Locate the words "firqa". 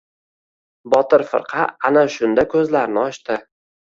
1.33-1.67